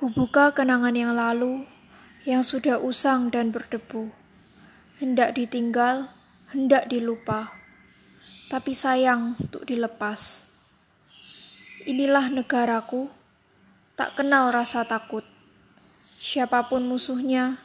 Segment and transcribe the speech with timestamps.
[0.00, 1.68] Kubuka kenangan yang lalu
[2.24, 4.08] yang sudah usang dan berdebu.
[4.96, 6.08] Hendak ditinggal,
[6.56, 7.52] hendak dilupa,
[8.48, 10.48] tapi sayang untuk dilepas.
[11.84, 13.12] Inilah negaraku,
[13.92, 15.20] tak kenal rasa takut.
[16.16, 17.60] Siapa pun musuhnya,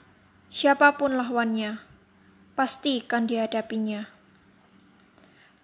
[0.52, 1.80] siapa pun lawannya,
[2.52, 4.12] pasti akan dihadapinya.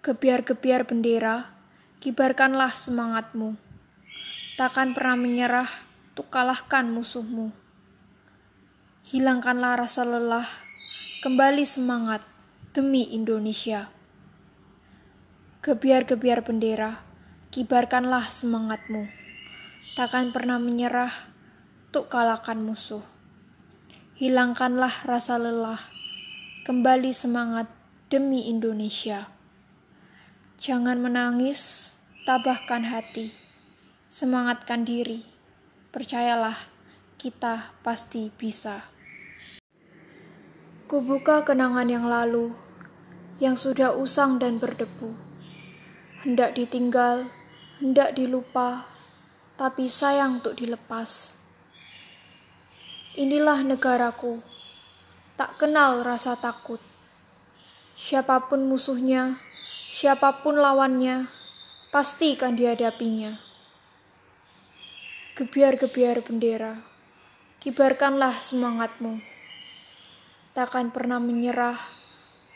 [0.00, 1.52] Gebiar-gebiar bendera,
[2.00, 3.60] kibarkanlah semangatmu.
[4.56, 7.56] Takkan pernah menyerah untuk kalahkan musuhmu.
[9.08, 10.44] Hilangkanlah rasa lelah,
[11.24, 12.20] kembali semangat
[12.76, 13.88] demi Indonesia.
[15.64, 17.00] Gebiar-gebiar bendera,
[17.48, 19.08] kibarkanlah semangatmu.
[19.96, 21.08] Takkan pernah menyerah
[21.88, 23.00] untuk kalahkan musuh.
[24.20, 25.80] Hilangkanlah rasa lelah,
[26.68, 27.72] kembali semangat
[28.12, 29.32] demi Indonesia.
[30.60, 31.96] Jangan menangis,
[32.28, 33.32] tabahkan hati,
[34.12, 35.31] semangatkan diri
[35.92, 36.56] Percayalah,
[37.20, 38.80] kita pasti bisa.
[40.88, 42.48] Kubuka kenangan yang lalu,
[43.36, 45.12] yang sudah usang dan berdebu.
[46.24, 47.28] Hendak ditinggal,
[47.76, 48.88] hendak dilupa,
[49.60, 51.36] tapi sayang untuk dilepas.
[53.12, 54.40] Inilah negaraku,
[55.36, 56.80] tak kenal rasa takut.
[57.92, 59.36] Siapa pun musuhnya,
[59.92, 61.28] siapa pun lawannya,
[61.92, 63.51] pasti akan dihadapinya.
[65.32, 66.76] Gebiar-gebiar bendera,
[67.56, 69.16] kibarkanlah semangatmu.
[70.52, 71.80] Takkan pernah menyerah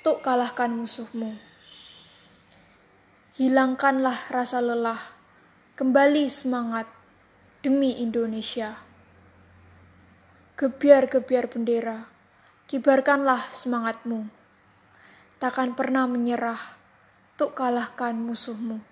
[0.04, 1.40] untuk kalahkan musuhmu.
[3.40, 5.00] Hilangkanlah rasa lelah,
[5.80, 6.84] kembali semangat
[7.64, 8.76] demi Indonesia.
[10.60, 12.04] Gebiar-gebiar bendera,
[12.68, 14.28] kibarkanlah semangatmu.
[15.40, 16.60] Takkan pernah menyerah
[17.40, 18.84] untuk kalahkan musuhmu.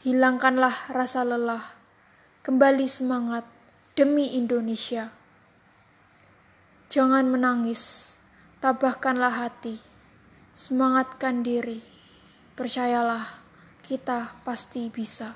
[0.00, 1.79] Hilangkanlah rasa lelah,
[2.50, 3.46] Kembali semangat
[3.94, 5.14] demi Indonesia.
[6.90, 8.18] Jangan menangis,
[8.58, 9.78] tabahkanlah hati,
[10.50, 11.78] semangatkan diri.
[12.58, 13.38] Percayalah,
[13.86, 15.30] kita pasti bisa.